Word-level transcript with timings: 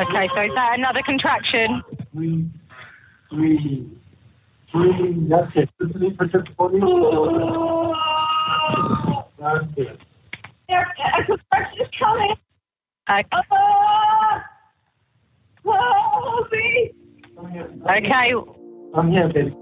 Okay, 0.00 0.28
so 0.34 0.40
is 0.42 0.50
that 0.54 0.78
another 0.78 1.02
contraction? 1.04 1.82
Three, 2.14 2.48
three, 3.28 3.86
three. 4.72 5.26
That's 5.28 5.52
it. 5.56 5.68
Just 5.78 6.16
put 6.16 6.32
your 6.32 6.44
body. 6.56 6.80
That's 9.38 9.66
it. 9.76 9.98
A 10.70 11.24
contraction 11.26 11.80
is 11.82 11.88
coming. 11.98 12.34
Okay. 13.10 13.36
Help 15.64 16.50
me! 16.52 16.90
Come 17.36 17.50
here. 17.52 17.68
Okay, 17.84 18.32
I'm 18.94 19.10
here, 19.10 19.28
baby. 19.28 19.54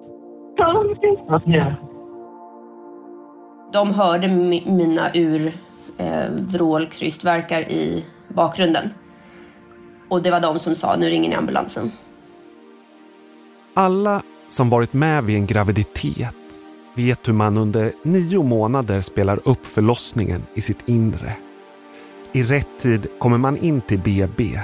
help 0.58 1.02
me. 1.02 1.16
I'm 1.28 1.42
here. 1.50 1.78
De 3.72 3.92
hörde 3.92 4.28
mi- 4.28 4.64
mina 4.66 5.10
ur 5.14 5.52
eh, 5.98 6.30
vrålkrystverkar 6.52 7.60
i 7.60 8.04
bakgrunden. 8.28 8.90
Och 10.08 10.22
det 10.22 10.30
var 10.30 10.40
de 10.40 10.58
som 10.58 10.74
sa, 10.74 10.96
nu 10.96 11.08
ringer 11.10 11.28
ni 11.28 11.34
ambulansen. 11.34 11.92
Alla 13.74 14.22
som 14.48 14.70
varit 14.70 14.92
med 14.92 15.24
vid 15.24 15.36
en 15.36 15.46
graviditet 15.46 16.34
vet 16.94 17.28
hur 17.28 17.32
man 17.32 17.56
under 17.56 17.92
nio 18.02 18.42
månader 18.42 19.00
spelar 19.00 19.40
upp 19.44 19.66
förlossningen 19.66 20.42
i 20.54 20.60
sitt 20.60 20.88
inre. 20.88 21.32
I 22.32 22.42
rätt 22.42 22.78
tid 22.78 23.06
kommer 23.18 23.38
man 23.38 23.56
in 23.56 23.80
till 23.80 23.98
BB. 23.98 24.60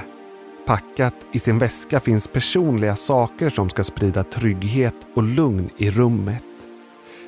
Packat 0.65 1.13
i 1.31 1.39
sin 1.39 1.59
väska 1.59 1.99
finns 1.99 2.27
personliga 2.27 2.95
saker 2.95 3.49
som 3.49 3.69
ska 3.69 3.83
sprida 3.83 4.23
trygghet 4.23 4.95
och 5.13 5.23
lugn 5.23 5.69
i 5.77 5.89
rummet. 5.89 6.43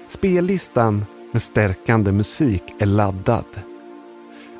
Spellistan 0.07 1.05
med 1.31 1.41
stärkande 1.41 2.11
musik 2.11 2.63
är 2.79 2.85
laddad. 2.85 3.45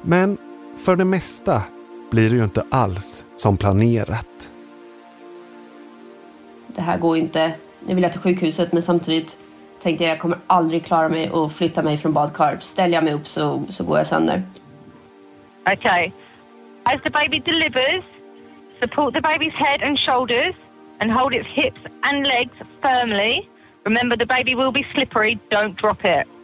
Men 0.02 0.38
för 0.78 0.96
det 0.96 1.06
mesta 1.06 1.64
blir 2.10 2.30
det 2.30 2.36
ju 2.36 2.44
inte 2.44 2.64
alls 2.72 3.26
som 3.36 3.58
planerat. 3.58 4.52
Det 6.68 6.82
här 6.82 6.98
går 6.98 7.18
inte. 7.18 7.52
Nu 7.88 7.94
vill 7.96 8.04
jag 8.04 8.12
till 8.12 8.22
sjukhuset 8.22 8.74
men 8.74 8.82
samtidigt 8.82 9.38
tänkte 9.82 10.04
jag 10.04 10.12
jag 10.12 10.20
kommer 10.20 10.38
aldrig 10.48 10.86
klara 10.86 11.10
mig 11.10 11.30
och 11.30 11.52
flytta 11.52 11.84
mig 11.84 11.98
från 11.98 12.14
badkar. 12.14 12.58
Ställer 12.60 12.94
jag 12.94 13.04
mig 13.04 13.14
upp 13.14 13.28
så, 13.28 13.64
så 13.70 13.84
går 13.84 13.98
jag 13.98 14.08
sönder. 14.08 14.44
Okay. 15.74 16.12
As 16.84 17.02
the 17.04 17.10
baby 17.10 17.40
delivers, 17.40 18.04
support 18.80 19.14
the 19.14 19.22
baby's 19.22 19.58
head 19.66 19.84
and 19.88 20.00
shoulders 20.00 20.56
and 21.00 21.12
hold 21.12 21.34
its 21.34 21.50
hips 21.56 21.82
and 22.02 22.24
legs 22.24 22.58
firmly. 22.82 23.48
Remember, 23.84 24.18
the 24.18 24.26
baby 24.26 24.56
will 24.56 24.72
be 24.72 24.86
slippery. 24.94 25.40
Don't 25.50 25.76
drop 25.82 26.00
it. 26.04 26.37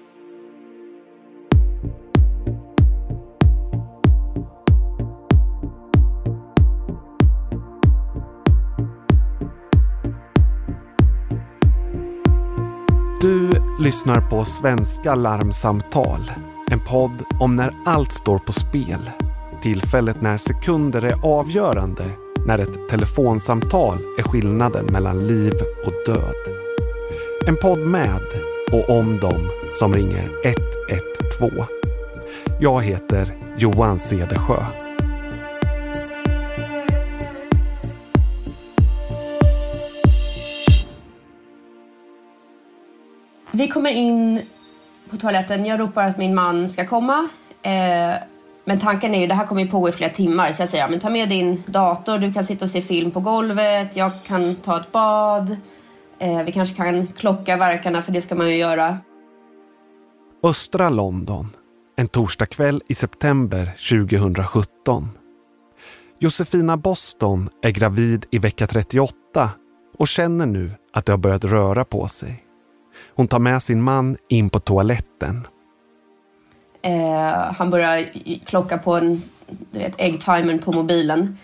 Du 13.24 13.50
lyssnar 13.80 14.30
på 14.30 14.46
Svenska 14.46 15.16
larmsamtal. 15.16 16.32
En 16.72 16.80
podd 16.80 17.24
om 17.40 17.56
när 17.56 17.74
allt 17.86 18.12
står 18.12 18.38
på 18.38 18.54
spel. 18.54 19.12
Tillfället 19.62 20.22
när 20.22 20.38
sekunder 20.38 21.02
är 21.02 21.26
avgörande. 21.26 22.04
När 22.48 22.60
ett 22.60 22.90
telefonsamtal 22.90 23.98
är 24.18 24.24
skillnaden 24.24 24.86
mellan 24.86 25.28
liv 25.28 25.54
och 25.86 25.94
död. 26.14 26.36
En 27.48 27.56
podd 27.56 27.80
med 27.80 28.22
och 28.72 28.90
om 28.90 29.18
dem 29.18 29.50
som 29.76 29.94
ringer 29.94 30.30
112. 30.44 31.64
Jag 32.60 32.82
heter 32.82 33.34
Johan 33.58 34.00
Cedersjö. 34.00 34.83
Vi 43.56 43.68
kommer 43.68 43.92
in 43.92 44.42
på 45.10 45.18
toaletten. 45.18 45.66
Jag 45.66 45.80
ropar 45.80 46.04
att 46.04 46.18
min 46.18 46.36
man 46.36 46.70
ska 46.70 46.88
komma. 46.88 47.30
Eh, 47.62 48.14
men 48.66 48.80
tanken 48.80 49.16
är 49.16 49.20
ju, 49.20 49.28
det 49.28 49.34
här 49.34 49.46
kommer 49.46 49.62
ju 49.62 49.68
pågå 49.68 49.90
i 49.90 49.92
flera 49.92 50.10
timmar. 50.10 50.52
Så 50.52 50.62
jag 50.62 50.70
säger, 50.70 50.84
ja, 50.84 50.90
men 50.90 51.00
ta 51.00 51.10
med 51.10 51.30
din 51.30 51.64
dator, 51.66 52.18
du 52.18 52.34
kan 52.34 52.46
sitta 52.46 52.66
och 52.66 52.72
se 52.72 52.82
film 52.82 53.12
på 53.12 53.20
golvet. 53.20 53.96
Jag 53.96 54.12
kan 54.24 54.56
ta 54.56 54.80
ett 54.80 54.92
bad. 54.92 55.58
Eh, 56.20 56.44
vi 56.44 56.52
kanske 56.52 56.76
kan 56.76 57.08
klocka 57.08 57.58
verkarna, 57.58 58.02
för 58.02 58.12
det 58.12 58.22
ska 58.22 58.36
man 58.36 58.50
ju 58.50 58.56
göra. 58.56 58.98
Östra 60.44 60.90
London. 60.90 61.50
En 61.96 62.08
torsdagkväll 62.08 62.82
i 62.88 62.96
september 62.96 63.66
2017. 63.90 65.10
Josefina 66.20 66.78
Boston 66.78 67.50
är 67.62 67.70
gravid 67.70 68.26
i 68.32 68.38
vecka 68.38 68.68
38 68.68 69.50
och 69.98 70.08
känner 70.08 70.46
nu 70.46 70.72
att 70.94 71.06
det 71.06 71.14
har 71.14 71.18
börjat 71.18 71.46
röra 71.46 71.86
på 71.86 72.08
sig. 72.08 72.43
Hon 73.16 73.28
tar 73.28 73.40
med 73.40 73.64
sin 73.64 73.82
man 73.82 74.18
in 74.28 74.50
på 74.50 74.60
toaletten. 74.60 75.48
Eh, 76.82 77.54
han 77.54 77.70
börjar 77.70 78.06
klocka 78.46 78.78
på 78.78 78.96
en, 78.96 79.22
du 79.72 79.80
vet, 79.80 79.96
äggtimern 79.98 80.60
på 80.60 80.72
mobilen. 80.72 81.38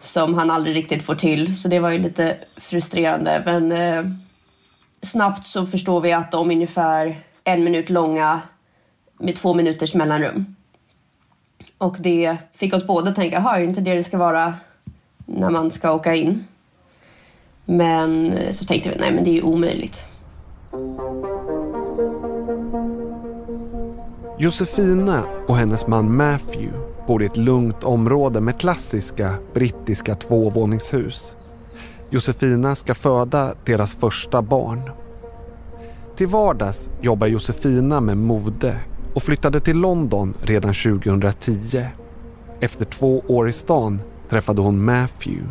Som 0.00 0.34
han 0.34 0.50
aldrig 0.50 0.76
riktigt 0.76 1.02
får 1.02 1.14
till, 1.14 1.56
så 1.56 1.68
det 1.68 1.78
var 1.78 1.90
ju 1.90 1.98
lite 1.98 2.36
frustrerande. 2.56 3.42
Men 3.44 3.72
eh, 3.72 4.12
snabbt 5.02 5.46
så 5.46 5.66
förstår 5.66 6.00
vi 6.00 6.12
att 6.12 6.32
de 6.32 6.50
är 6.50 6.54
ungefär 6.54 7.16
en 7.44 7.64
minut 7.64 7.90
långa 7.90 8.40
med 9.18 9.36
två 9.36 9.54
minuters 9.54 9.94
mellanrum. 9.94 10.56
Och 11.78 11.96
det 11.98 12.36
fick 12.54 12.74
oss 12.74 12.86
båda 12.86 13.10
att 13.10 13.16
tänka, 13.16 13.36
"Jaha, 13.36 13.56
är 13.56 13.60
det 13.60 13.66
inte 13.66 13.80
det 13.80 13.94
det 13.94 14.02
ska 14.02 14.18
vara 14.18 14.54
när 15.26 15.50
man 15.50 15.70
ska 15.70 15.92
åka 15.92 16.14
in? 16.14 16.44
Men 17.64 18.32
eh, 18.32 18.52
så 18.52 18.64
tänkte 18.64 18.90
vi, 18.90 18.96
nej 18.96 19.12
men 19.12 19.24
det 19.24 19.30
är 19.30 19.34
ju 19.34 19.42
omöjligt. 19.42 20.04
Josefina 24.38 25.24
och 25.48 25.56
hennes 25.56 25.86
man 25.86 26.16
Matthew 26.16 26.78
bor 27.06 27.22
i 27.22 27.26
ett 27.26 27.36
lugnt 27.36 27.84
område 27.84 28.40
med 28.40 28.60
klassiska 28.60 29.34
brittiska 29.54 30.14
tvåvåningshus. 30.14 31.36
Josefina 32.10 32.74
ska 32.74 32.94
föda 32.94 33.54
deras 33.64 33.94
första 33.94 34.42
barn. 34.42 34.90
Till 36.16 36.26
vardags 36.26 36.90
jobbar 37.00 37.26
Josefina 37.26 38.00
med 38.00 38.16
mode 38.16 38.76
och 39.14 39.22
flyttade 39.22 39.60
till 39.60 39.78
London 39.78 40.34
redan 40.42 40.74
2010. 40.74 41.84
Efter 42.60 42.84
två 42.84 43.22
år 43.26 43.48
i 43.48 43.52
stan 43.52 44.00
träffade 44.28 44.62
hon 44.62 44.84
Matthew. 44.84 45.48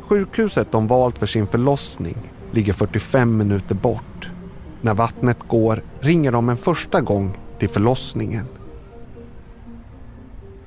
Sjukhuset 0.00 0.72
de 0.72 0.86
valt 0.86 1.18
för 1.18 1.26
sin 1.26 1.46
förlossning 1.46 2.16
ligger 2.54 2.72
45 2.72 3.36
minuter 3.36 3.74
bort. 3.74 4.30
När 4.80 4.94
vattnet 4.94 5.38
går 5.48 5.82
ringer 6.00 6.32
de 6.32 6.48
en 6.48 6.56
första 6.56 7.00
gång 7.00 7.36
till 7.58 7.68
förlossningen. 7.68 8.46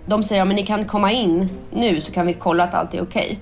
De 0.05 0.23
säger 0.23 0.41
att 0.41 0.47
ni 0.47 0.65
kan 0.65 0.85
komma 0.85 1.11
in 1.11 1.49
nu 1.71 2.01
så 2.01 2.11
kan 2.11 2.27
vi 2.27 2.33
kolla 2.33 2.63
att 2.63 2.73
allt 2.73 2.93
är 2.93 3.01
okej. 3.01 3.39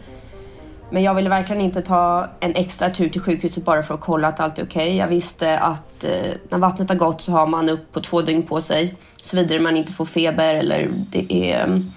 Men 0.90 1.04
jag 1.04 1.16
ville 1.16 1.30
verkligen 1.30 1.62
inte 1.62 1.82
ta 1.82 2.28
en 2.40 2.56
extra 2.56 2.90
tur 2.90 3.10
till 3.10 3.22
sjukhuset 3.22 3.66
bara 3.66 3.84
för 3.84 3.94
att 3.94 4.02
kolla 4.02 4.28
att 4.28 4.40
allt 4.40 4.60
är 4.60 4.66
okej. 4.66 4.96
Jag 4.96 5.08
visste 5.08 5.60
att 5.60 6.04
eh, 6.04 6.32
när 6.50 6.58
vattnet 6.58 6.90
har 6.90 6.96
gått 6.96 7.22
så 7.22 7.32
har 7.32 7.48
man 7.48 7.70
upp 7.70 7.92
på 7.92 8.02
två 8.02 8.22
dygn 8.22 8.44
på 8.44 8.62
sig. 8.62 8.96
Såvida 9.22 9.60
man 9.60 9.78
inte 9.78 9.92
får 9.92 10.06
feber 10.06 10.54
eller 10.56 10.90
det 11.12 11.34
är 11.34 11.64
mm, 11.64 11.92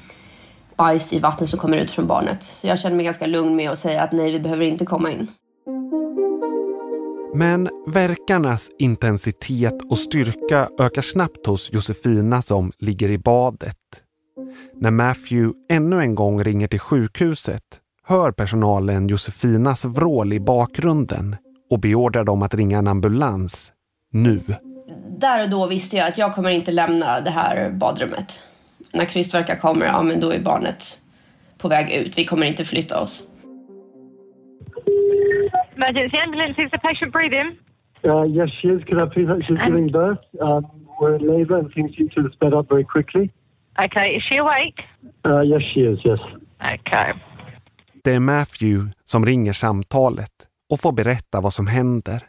bajs 0.76 1.12
i 1.12 1.19
vattnet 1.19 1.50
som 1.50 1.59
kommer 1.59 1.78
ut 1.78 1.91
från 1.91 2.06
barnet. 2.06 2.42
Så 2.42 2.66
jag 2.66 2.78
kände 2.78 2.97
mig 2.97 3.04
ganska 3.04 3.26
lugn 3.26 3.56
med 3.56 3.70
att 3.70 3.78
säga 3.78 4.03
att 4.03 4.12
nej, 4.12 4.32
vi 4.32 4.41
behöver 4.41 4.65
inte 4.65 4.86
komma 4.86 5.10
in. 5.10 5.28
Men 7.34 7.69
verkarnas 7.87 8.71
intensitet 8.78 9.75
och 9.91 9.99
styrka 9.99 10.69
ökar 10.78 11.03
snabbt 11.03 11.47
hos 11.47 11.72
Josefina 11.72 12.43
som 12.43 12.72
ligger 12.78 13.11
i 13.11 13.19
badet. 13.19 13.77
När 14.75 14.91
Matthew 14.91 15.59
ännu 15.71 16.01
en 16.01 16.15
gång 16.15 16.45
ringer 16.45 16.69
till 16.69 16.80
sjukhuset 16.80 17.63
hör 18.04 18.33
personalen 18.33 19.09
Josefinas 19.09 19.84
vrål 19.84 20.33
i 20.33 20.41
bakgrunden 20.41 21.36
och 21.71 21.80
beordrar 21.80 22.25
dem 22.25 22.42
att 22.42 22.54
ringa 22.54 22.78
en 22.78 22.89
ambulans 22.89 23.72
nu. 24.13 24.41
Där 25.09 25.42
och 25.42 25.51
då 25.51 25.66
visste 25.66 25.97
jag 25.97 26.09
att 26.09 26.19
jag 26.19 26.34
kommer 26.34 26.51
inte 26.51 26.72
lämna 26.72 27.21
det 27.21 27.30
här 27.30 27.71
badrummet. 27.71 28.41
När 28.92 29.04
krystvärkar 29.04 29.57
kommer, 29.57 29.86
ja 29.86 30.03
men 30.03 30.21
då 30.21 30.30
är 30.30 30.41
barnet 30.41 30.98
på 31.59 31.69
väg 31.69 31.92
ut. 31.92 32.19
Vi 32.19 32.25
kommer 32.25 32.47
inte 32.47 32.65
flytta 32.65 33.01
oss. 33.01 33.22
Emergency 35.78 36.16
ambulance, 36.19 36.57
is 36.59 36.71
the 36.72 36.78
patient 36.78 37.13
breathing? 37.13 37.57
Uh, 38.04 38.25
yes, 38.25 38.48
she 38.60 38.69
is. 38.69 38.83
Could 38.84 38.98
I 38.98 39.07
please? 39.15 39.28
She's 39.47 39.59
giving 39.66 39.89
birth. 39.89 40.25
Um, 40.41 40.66
we're 41.01 41.15
in 41.15 41.25
labour 41.36 41.59
and 41.59 41.72
things 41.72 41.91
seem 41.97 42.09
to 42.15 42.22
have 42.22 42.33
sped 42.33 42.53
up 42.53 42.69
very 42.69 42.84
quickly. 42.84 43.30
Okay, 43.78 44.16
is 44.16 44.22
she 44.28 44.36
awake? 44.39 44.78
Uh, 45.25 45.42
yes, 45.42 45.63
she 45.72 45.80
is. 45.80 45.98
Yes. 46.04 46.19
Okay. 46.60 47.13
Det 48.04 48.13
är 48.13 48.21
Matthew 48.21 48.92
som 49.04 49.27
ringer 49.27 49.53
samtalet 49.53 50.33
och 50.71 50.80
får 50.80 50.92
berätta 50.92 51.41
vad 51.41 51.53
som 51.53 51.66
händer. 51.66 52.22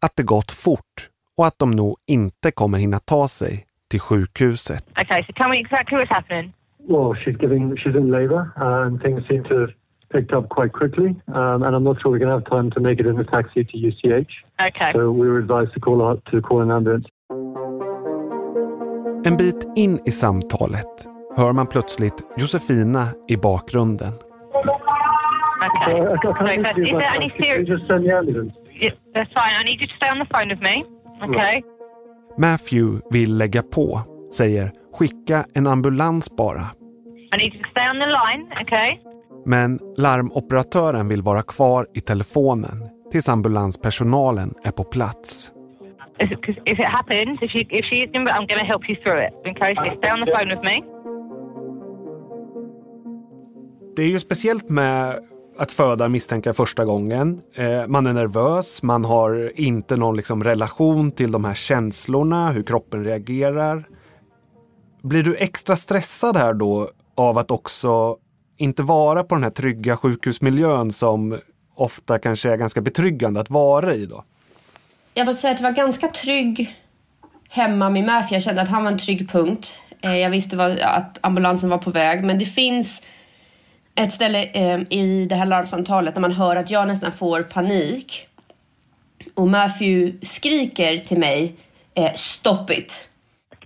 Att 0.00 0.16
det 0.16 0.22
gått 0.22 0.52
fort 0.52 1.08
och 1.36 1.46
att 1.46 1.58
de 1.58 1.70
nog 1.70 1.96
inte 2.06 2.50
kommer 2.50 2.78
hinna 2.78 2.98
ta 2.98 3.28
sig 3.28 3.66
till 3.90 4.00
sjukhuset. 4.00 5.00
Okay, 5.00 5.22
so 5.26 5.32
tell 5.32 5.48
me 5.48 5.60
exactly 5.60 5.98
what's 5.98 6.14
happening. 6.14 6.52
well, 6.88 7.14
she's 7.24 7.36
giving, 7.36 7.76
she's 7.76 7.94
in 7.94 8.10
labour, 8.10 8.52
and 8.56 9.00
things 9.00 9.22
seem 9.28 9.44
to 9.44 9.60
have 9.60 9.70
picked 10.12 10.32
up 10.32 10.48
quite 10.48 10.72
quickly. 10.72 11.08
Um, 11.34 11.62
and 11.62 11.74
I'm 11.76 11.84
not 11.84 11.96
sure 12.00 12.10
we're 12.12 12.18
going 12.24 12.32
to 12.34 12.38
have 12.40 12.50
time 12.56 12.70
to 12.70 12.80
make 12.80 13.00
it 13.00 13.06
in 13.06 13.18
a 13.18 13.24
taxi 13.24 13.64
to 13.64 13.76
UCH. 13.88 14.32
Okay. 14.68 14.90
So 14.94 15.10
we 15.10 15.28
were 15.28 15.38
advised 15.38 15.72
to 15.74 15.80
call 15.80 16.02
out 16.08 16.18
to 16.30 16.40
call 16.40 16.60
an 16.62 16.70
ambulance. 16.70 17.06
En 19.24 19.36
bit 19.36 19.66
in 19.76 20.00
i 20.06 20.10
samtalet 20.10 21.08
hör 21.36 21.52
man 21.52 21.66
plötsligt 21.66 22.22
Josefina 22.36 23.06
i 23.28 23.36
bakgrunden. 23.36 24.12
Okay. 24.12 26.00
Uh, 26.00 26.12
I 26.14 26.16
can't 26.22 26.38
So, 26.38 26.46
answer 26.46 26.72
but 26.74 26.86
you 26.88 26.96
about 26.96 27.16
any 27.16 27.30
serious? 27.38 27.68
just 27.68 27.86
send 27.86 28.04
the 28.06 28.12
ambulance? 28.16 28.52
Yeah, 28.80 28.94
that's 29.14 29.32
fine. 29.32 29.54
I 29.60 29.64
need 29.64 29.80
you 29.80 29.86
to 29.86 29.94
stay 29.96 30.08
on 30.10 30.18
the 30.18 30.26
phone 30.32 30.48
with 30.48 30.60
me. 30.62 30.84
Okay. 31.28 31.62
Matthew 32.36 33.00
vill 33.10 33.36
lägga 33.38 33.62
på, 33.62 34.00
säger 34.32 34.72
skicka 34.92 35.44
en 35.54 35.66
ambulans 35.66 36.36
bara. 36.36 36.66
I 37.32 37.36
need 37.36 37.54
you 37.54 37.62
to 37.62 37.70
stay 37.70 37.88
on 37.90 37.98
the 37.98 38.06
line. 38.06 38.42
Okay. 38.62 38.98
Men 39.44 39.78
larmoperatören 39.96 41.08
vill 41.08 41.22
vara 41.22 41.42
kvar 41.42 41.86
i 41.94 42.00
telefonen 42.00 42.88
tills 43.10 43.28
ambulanspersonalen 43.28 44.54
är 44.64 44.70
på 44.70 44.84
plats. 44.84 45.52
If 46.64 46.78
it 46.78 46.86
happens, 46.86 47.42
if 47.42 47.54
you 47.54 47.64
if 47.70 47.84
she 47.90 47.96
is, 47.96 48.10
I'm 48.10 48.46
going 48.46 48.60
to 48.60 48.70
help 48.72 48.88
you 48.88 48.96
through 49.02 49.20
it. 49.26 49.32
Okay. 49.56 49.74
So 49.74 49.96
stay 49.98 50.10
on 50.12 50.24
the 50.24 50.32
phone 50.32 50.54
with 50.54 50.62
me. 50.62 50.82
Det 53.96 54.02
är 54.02 54.06
ju 54.06 54.18
speciellt 54.18 54.68
med 54.68 55.18
att 55.58 55.72
föda 55.72 56.08
misstänka 56.08 56.52
första 56.52 56.84
gången. 56.84 57.40
Eh, 57.54 57.86
man 57.86 58.06
är 58.06 58.12
nervös, 58.12 58.82
man 58.82 59.04
har 59.04 59.60
inte 59.60 59.96
någon 59.96 60.16
liksom 60.16 60.44
relation 60.44 61.12
till 61.12 61.32
de 61.32 61.44
här 61.44 61.54
känslorna, 61.54 62.50
hur 62.50 62.62
kroppen 62.62 63.04
reagerar. 63.04 63.84
Blir 65.02 65.22
du 65.22 65.36
extra 65.36 65.76
stressad 65.76 66.36
här 66.36 66.54
då 66.54 66.88
av 67.16 67.38
att 67.38 67.50
också 67.50 68.16
inte 68.62 68.82
vara 68.82 69.24
på 69.24 69.34
den 69.34 69.44
här 69.44 69.50
trygga 69.50 69.96
sjukhusmiljön 69.96 70.90
som 70.90 71.38
ofta 71.74 72.18
kanske 72.18 72.50
är 72.50 72.56
ganska 72.56 72.80
betryggande 72.80 73.40
att 73.40 73.50
vara 73.50 73.94
i 73.94 74.06
då? 74.06 74.24
Jag 75.14 75.26
måste 75.26 75.40
säga 75.40 75.50
att 75.50 75.58
det 75.58 75.64
var 75.64 75.70
ganska 75.72 76.08
trygg 76.08 76.74
hemma 77.50 77.90
med 77.90 78.04
Matthew. 78.04 78.34
Jag 78.36 78.42
kände 78.42 78.62
att 78.62 78.68
han 78.68 78.84
var 78.84 78.90
en 78.90 78.98
trygg 78.98 79.30
punkt. 79.30 79.72
Eh, 80.00 80.16
Jag 80.16 80.30
visste 80.30 80.76
att 80.82 81.18
ambulansen 81.20 81.70
var 81.70 81.78
på 81.78 81.90
väg. 81.90 82.24
Men 82.24 82.38
det 82.38 82.44
finns 82.44 83.02
ett 83.94 84.12
ställe 84.12 84.42
eh, 84.44 84.80
i 84.90 85.26
det 85.28 85.34
här 85.34 85.46
larmsamtalet 85.46 86.14
där 86.14 86.20
man 86.20 86.32
hör 86.32 86.56
att 86.56 86.70
jag 86.70 86.88
nästan 86.88 87.12
får 87.12 87.42
panik. 87.42 88.26
Och 89.34 89.48
Matthew 89.48 90.26
skriker 90.26 90.98
till 90.98 91.18
mig 91.18 91.54
eh, 91.94 92.12
“Stop 92.14 92.70
it!” 92.70 93.08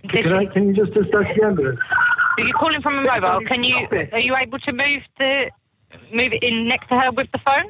Can, 0.01 0.41
I, 0.41 0.45
can 0.53 0.63
you 0.63 0.73
just 0.73 0.93
dispatch 0.93 1.35
the 1.35 1.43
ambulance? 1.43 1.81
Are 2.37 2.47
you 2.49 2.53
calling 2.53 2.81
from 2.81 2.93
a 2.99 3.01
mobile? 3.01 3.47
Can 3.47 3.63
you 3.63 3.77
are 4.15 4.23
you 4.27 4.35
able 4.45 4.59
to 4.59 4.71
move 4.71 5.01
the 5.17 5.49
move 6.11 6.31
it 6.37 6.43
in 6.43 6.67
next 6.67 6.87
to 6.89 6.95
her 6.95 7.11
with 7.11 7.29
the 7.31 7.39
phone? 7.45 7.67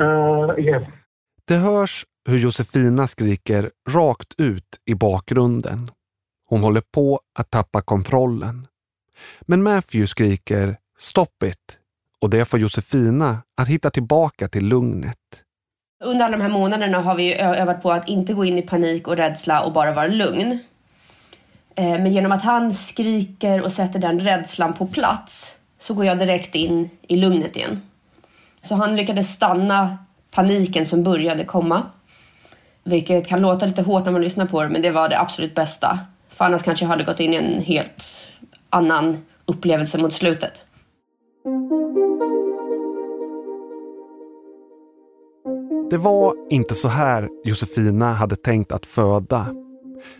Uh, 0.00 0.58
yes. 0.58 0.82
Det 1.44 1.54
hörs 1.56 2.04
hur 2.28 2.38
Josefina 2.38 3.06
skriker 3.06 3.70
rakt 3.90 4.34
ut 4.38 4.80
i 4.84 4.94
bakgrunden. 4.94 5.78
Hon 6.48 6.60
håller 6.60 6.80
på 6.80 7.20
att 7.38 7.50
tappa 7.50 7.82
kontrollen. 7.82 8.64
Men 9.40 9.62
Matthew 9.62 10.06
skriker 10.06 10.76
“Stop 10.98 11.42
it” 11.44 11.78
och 12.20 12.30
det 12.30 12.44
får 12.44 12.60
Josefina 12.60 13.42
att 13.56 13.68
hitta 13.68 13.90
tillbaka 13.90 14.48
till 14.48 14.66
lugnet. 14.66 15.42
Under 16.04 16.24
alla 16.24 16.36
de 16.36 16.42
här 16.42 16.50
månaderna 16.50 17.00
har 17.00 17.16
vi 17.16 17.34
övat 17.34 17.82
på 17.82 17.92
att 17.92 18.08
inte 18.08 18.34
gå 18.34 18.44
in 18.44 18.58
i 18.58 18.62
panik 18.62 19.08
och 19.08 19.16
rädsla 19.16 19.64
och 19.64 19.72
bara 19.72 19.92
vara 19.92 20.06
lugn. 20.06 20.58
Eh, 21.76 21.90
men 21.90 22.12
genom 22.12 22.32
att 22.32 22.42
han 22.42 22.74
skriker 22.74 23.62
och 23.62 23.72
sätter 23.72 23.98
den 23.98 24.20
rädslan 24.20 24.72
på 24.72 24.86
plats 24.86 25.54
så 25.78 25.94
går 25.94 26.04
jag 26.04 26.18
direkt 26.18 26.54
in 26.54 26.90
i 27.08 27.16
lugnet 27.16 27.56
igen. 27.56 27.82
Så 28.62 28.74
han 28.74 28.96
lyckades 28.96 29.32
stanna 29.32 29.98
paniken 30.30 30.86
som 30.86 31.02
började 31.02 31.44
komma. 31.44 31.82
Vilket 32.84 33.26
kan 33.26 33.40
låta 33.40 33.66
lite 33.66 33.82
hårt 33.82 34.04
när 34.04 34.12
man 34.12 34.22
lyssnar 34.22 34.46
på 34.46 34.62
det, 34.62 34.68
men 34.68 34.82
det 34.82 34.90
var 34.90 35.08
det 35.08 35.20
absolut 35.20 35.54
bästa. 35.54 35.98
För 36.28 36.44
annars 36.44 36.62
kanske 36.62 36.84
jag 36.84 36.90
hade 36.90 37.04
gått 37.04 37.20
in 37.20 37.34
i 37.34 37.36
en 37.36 37.60
helt 37.60 38.04
annan 38.70 39.18
upplevelse 39.46 39.98
mot 39.98 40.12
slutet. 40.12 40.62
Det 45.90 45.96
var 45.96 46.34
inte 46.50 46.74
så 46.74 46.88
här 46.88 47.28
Josefina 47.44 48.12
hade 48.12 48.36
tänkt 48.36 48.72
att 48.72 48.86
föda. 48.86 49.46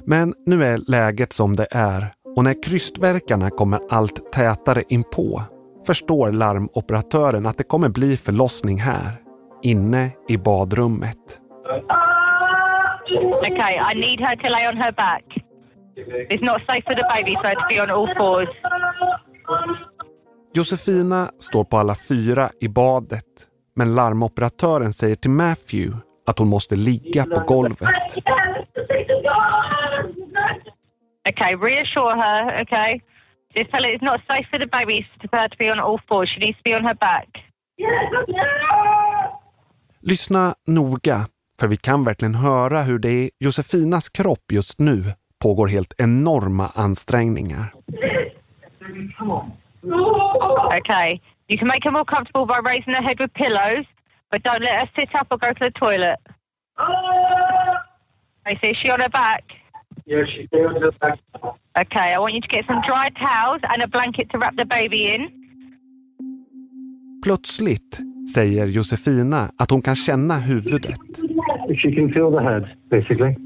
Men 0.05 0.35
nu 0.47 0.65
är 0.65 0.79
läget 0.91 1.33
som 1.33 1.57
det 1.57 1.67
är 1.71 2.13
och 2.37 2.45
när 2.45 2.63
krystverkarna 2.63 3.51
kommer 3.51 3.81
allt 3.89 4.33
tätare 4.33 4.83
inpå 4.89 5.43
förstår 5.87 6.33
larmoperatören 6.33 7.47
att 7.47 7.59
det 7.59 7.65
kommer 7.65 7.89
bli 7.89 8.17
förlossning 8.17 8.79
här, 8.79 9.13
inne 9.63 10.11
i 10.29 10.37
badrummet. 10.37 11.41
Okay. 13.39 13.75
I 13.93 14.01
need 14.01 14.21
her 14.21 14.37
to 14.37 14.49
lay 14.49 14.69
on 14.69 14.77
her 14.77 14.93
back. 14.93 15.25
It's 16.31 16.45
not 16.45 16.61
safe 16.67 16.85
for 16.87 16.95
the 16.95 17.07
baby 17.15 17.35
her 17.43 17.55
to 17.55 17.65
be 17.69 17.81
on 17.83 17.91
all 17.91 18.15
fours. 18.17 18.49
Josefina 20.55 21.29
står 21.39 21.65
på 21.65 21.77
alla 21.77 21.95
fyra 22.09 22.51
i 22.61 22.69
badet 22.69 23.25
men 23.77 23.95
larmoperatören 23.95 24.93
säger 24.93 25.15
till 25.15 25.31
Matthew 25.31 25.97
att 26.27 26.39
hon 26.39 26.49
måste 26.49 26.77
ligga 26.77 27.25
på 27.25 27.41
golvet. 27.41 27.89
Okay. 31.29 31.55
Reassure 31.55 32.17
her. 32.17 32.61
Okay. 32.63 33.03
Just 33.55 33.71
tell 33.71 33.83
her 33.83 33.91
it's 33.95 34.03
not 34.03 34.21
safe 34.29 34.47
for 34.51 34.59
the 34.59 34.67
baby 34.67 35.07
for 35.31 35.37
her 35.39 35.49
to 35.49 35.57
be 35.59 35.69
on 35.69 35.79
all 35.79 36.01
fours. 36.09 36.29
She 36.35 36.41
needs 36.45 36.59
to 36.59 36.65
be 36.65 36.75
on 36.75 36.85
her 36.85 36.95
back. 36.95 37.29
Lyssna 40.03 40.55
noga, 40.67 41.27
för 41.61 41.67
vi 41.69 41.77
kan 41.77 42.05
verkligen 42.05 42.35
höra 42.35 42.83
hur 42.83 42.99
det 42.99 43.09
i 43.09 43.31
Josefinas 43.39 44.09
kropp 44.09 44.53
just 44.53 44.79
nu 44.79 45.03
pågår 45.43 45.67
helt 45.69 46.01
enorma 46.01 46.73
ansträngningar. 46.75 47.73
Okay. 50.81 51.21
You 51.49 51.59
can 51.59 51.69
make 51.69 51.85
her 51.85 51.93
more 51.93 52.05
comfortable 52.05 52.47
by 52.47 52.61
raising 52.71 52.95
her 52.95 53.03
head 53.03 53.21
with 53.21 53.33
pillows, 53.35 53.87
but 54.31 54.43
don't 54.43 54.63
let 54.63 54.81
her 54.81 54.89
sit 54.97 55.15
up 55.21 55.27
or 55.31 55.39
go 55.39 55.53
to 55.55 55.65
the 55.65 55.71
toilet. 55.71 56.19
Okay, 58.41 58.59
so 58.61 58.67
is 58.69 58.77
she 58.83 58.91
on 58.91 59.01
her 59.01 59.09
back? 59.09 59.45
Yeah, 60.09 60.25
she's 60.25 60.49
there 60.53 60.69
on 60.69 60.75
the 60.75 60.93
back. 61.01 61.19
Okay, 61.77 62.15
I 62.15 62.19
want 62.19 62.35
you 62.35 62.41
to 62.41 62.49
get 62.49 62.65
some 62.67 62.81
dry 62.87 63.11
towels 63.11 63.61
and 63.71 63.83
a 63.83 63.89
blanket 63.89 64.31
to 64.31 64.39
wrap 64.39 64.55
the 64.57 64.65
baby 64.65 65.15
in. 65.15 65.29
Plötsligt 67.25 68.01
säger 68.35 68.67
Josefina 68.67 69.51
att 69.59 69.71
hon 69.71 69.83
kan 69.83 69.97
känna 69.97 70.39
huvudet. 70.39 70.99
She 71.83 71.93
can 71.93 72.13
feel 72.13 72.31
the 72.31 72.41
head, 72.41 72.77
basically. 72.91 73.37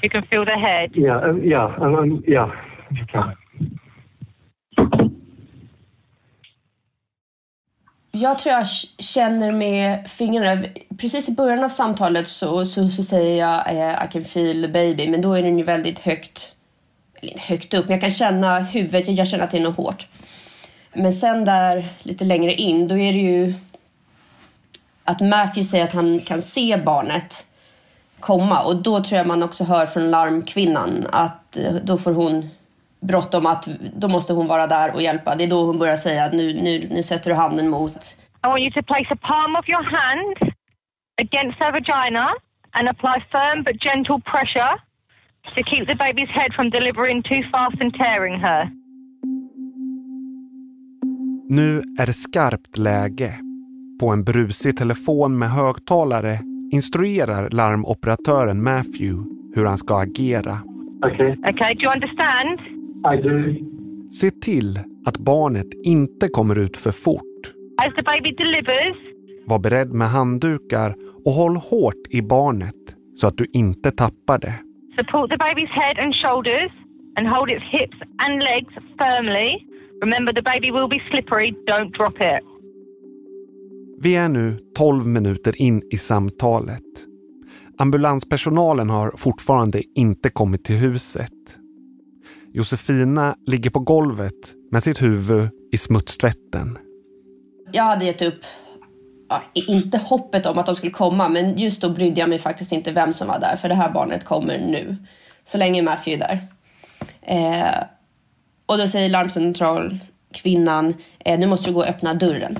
She 0.00 0.08
can 0.08 0.22
feel 0.22 0.44
the 0.44 0.58
head. 0.58 0.90
Yeah, 0.94 1.30
um, 1.30 1.42
yeah, 1.44 1.80
um, 1.80 1.94
um, 1.94 2.22
yeah. 2.26 2.50
She 2.90 3.06
can. 3.06 3.34
Jag 8.16 8.38
tror 8.38 8.54
jag 8.54 8.66
känner 8.98 9.52
med 9.52 10.10
fingrarna. 10.10 10.64
Precis 10.98 11.28
i 11.28 11.32
början 11.32 11.64
av 11.64 11.68
samtalet 11.68 12.28
så, 12.28 12.64
så, 12.64 12.88
så 12.88 13.02
säger 13.02 13.38
jag 13.38 13.68
eh, 13.68 14.04
I 14.04 14.12
can 14.12 14.24
feel 14.24 14.62
the 14.62 14.68
baby, 14.68 15.08
men 15.08 15.20
då 15.20 15.34
är 15.34 15.42
den 15.42 15.58
ju 15.58 15.64
väldigt 15.64 15.98
högt, 15.98 16.52
eller 17.20 17.38
högt 17.38 17.74
upp, 17.74 17.84
men 17.84 17.92
jag 17.92 18.00
kan 18.00 18.10
känna 18.10 18.60
huvudet, 18.60 19.08
jag 19.08 19.28
känner 19.28 19.44
att 19.44 19.50
det 19.50 19.58
är 19.58 19.62
något 19.62 19.76
hårt. 19.76 20.06
Men 20.92 21.12
sen 21.12 21.44
där 21.44 21.88
lite 22.02 22.24
längre 22.24 22.54
in, 22.54 22.88
då 22.88 22.98
är 22.98 23.12
det 23.12 23.18
ju 23.18 23.54
att 25.04 25.20
Matthew 25.20 25.64
säger 25.64 25.84
att 25.84 25.92
han 25.92 26.20
kan 26.20 26.42
se 26.42 26.76
barnet 26.76 27.46
komma 28.20 28.62
och 28.62 28.76
då 28.76 29.04
tror 29.04 29.18
jag 29.18 29.26
man 29.26 29.42
också 29.42 29.64
hör 29.64 29.86
från 29.86 30.10
larmkvinnan 30.10 31.06
att 31.12 31.56
eh, 31.56 31.74
då 31.74 31.98
får 31.98 32.12
hon 32.12 32.50
bråttom 33.08 33.46
att 33.46 33.64
då 33.96 34.08
måste 34.08 34.32
hon 34.32 34.46
vara 34.46 34.66
där 34.66 34.94
och 34.94 35.02
hjälpa. 35.02 35.34
Det 35.34 35.44
är 35.44 35.48
då 35.48 35.64
hon 35.64 35.78
börjar 35.78 35.96
säga 35.96 36.24
att 36.24 36.32
nu, 36.32 36.62
nu, 36.62 36.88
nu 36.90 37.02
sätter 37.02 37.30
du 37.30 37.36
handen 37.36 37.70
mot 37.70 37.96
I 38.44 38.46
want 38.46 38.60
you 38.60 38.70
to 38.70 38.82
place 38.82 39.08
a 39.10 39.18
palm 39.32 39.56
of 39.56 39.64
your 39.68 39.84
hand 39.98 40.36
against 41.24 41.56
her 41.62 41.72
vagina 41.72 42.26
and 42.76 42.88
apply 42.88 43.16
firm 43.34 43.58
but 43.66 43.76
gentle 43.88 44.20
pressure 44.32 44.74
to 45.54 45.60
keep 45.70 45.86
the 45.86 45.98
baby's 46.04 46.32
head 46.38 46.50
from 46.56 46.70
delivering 46.70 47.22
too 47.22 47.42
fast 47.52 47.80
and 47.80 47.94
tearing 47.94 48.40
her. 48.40 48.70
Nu 51.48 51.82
är 51.98 52.06
det 52.06 52.12
skarpt 52.12 52.78
läge. 52.78 53.34
På 54.00 54.08
en 54.08 54.24
brusig 54.24 54.76
telefon 54.76 55.38
med 55.38 55.50
högtalare 55.50 56.38
instruerar 56.72 57.50
larmoperatören 57.50 58.62
Matthew 58.62 59.24
hur 59.54 59.64
han 59.64 59.78
ska 59.78 59.98
agera. 59.98 60.58
Okay, 61.06 61.30
Okay, 61.50 61.74
do 61.74 61.82
you 61.82 61.92
understand? 61.92 62.73
I 63.12 63.22
do. 63.22 63.54
Se 64.12 64.30
till 64.30 64.78
att 65.06 65.18
barnet 65.18 65.66
inte 65.84 66.28
kommer 66.28 66.58
ut 66.58 66.76
för 66.76 66.90
fort. 66.90 67.42
As 67.86 67.94
the 67.96 68.02
baby 68.02 68.32
delivers, 68.32 68.96
Var 69.46 69.58
beredd 69.58 69.92
med 69.92 70.08
handdukar 70.08 70.94
och 71.24 71.32
håll 71.32 71.56
hårt 71.56 72.02
i 72.10 72.22
barnet 72.22 72.74
så 73.14 73.26
att 73.26 73.36
du 73.38 73.46
inte 73.52 73.90
tappar 73.90 74.38
det. 74.38 74.54
support 74.96 75.30
the 75.30 75.36
baby's 75.36 75.72
head 75.82 75.96
and 76.04 76.14
shoulders 76.24 76.72
and 77.18 77.26
hold 77.28 77.50
its 77.50 77.64
hips 77.72 77.98
and 78.24 78.34
legs 78.50 78.74
firmly. 78.98 79.50
Remember, 80.04 80.32
the 80.32 80.42
baby 80.42 80.70
will 80.76 80.88
be 80.88 81.00
slippery. 81.10 81.50
Don't 81.70 81.90
drop 81.98 82.14
it. 82.14 82.44
Vi 84.02 84.14
är 84.16 84.28
nu 84.28 84.58
12 84.76 85.06
minuter 85.06 85.62
in 85.62 85.82
i 85.90 85.98
samtalet. 85.98 86.82
Ambulanspersonalen 87.78 88.90
har 88.90 89.12
fortfarande 89.16 89.82
inte 89.94 90.30
kommit 90.30 90.64
till 90.64 90.76
huset. 90.76 91.32
Josefina 92.56 93.36
ligger 93.46 93.70
på 93.70 93.78
golvet 93.78 94.54
med 94.70 94.82
sitt 94.82 95.02
huvud 95.02 95.50
i 95.72 95.78
smutstvätten. 95.78 96.78
Jag 97.72 97.84
hade 97.84 98.04
gett 98.04 98.22
upp, 98.22 98.40
ja, 99.28 99.42
inte 99.54 99.98
hoppet 99.98 100.46
om 100.46 100.58
att 100.58 100.66
de 100.66 100.76
skulle 100.76 100.92
komma, 100.92 101.28
men 101.28 101.58
just 101.58 101.82
då 101.82 101.88
brydde 101.88 102.20
jag 102.20 102.28
mig 102.28 102.38
faktiskt 102.38 102.72
inte 102.72 102.92
vem 102.92 103.12
som 103.12 103.28
var 103.28 103.38
där, 103.40 103.56
för 103.56 103.68
det 103.68 103.74
här 103.74 103.90
barnet 103.92 104.24
kommer 104.24 104.58
nu. 104.58 104.96
Så 105.44 105.58
länge 105.58 105.82
Matthew 105.82 106.24
är 106.24 106.28
där. 106.28 106.46
Eh, 107.22 107.84
och 108.66 108.78
då 108.78 108.88
säger 108.88 109.08
larmcentral 109.08 109.98
kvinnan, 110.34 110.94
eh, 111.24 111.38
nu 111.38 111.46
måste 111.46 111.70
du 111.70 111.74
gå 111.74 111.80
och 111.80 111.88
öppna 111.88 112.14
dörren. 112.14 112.58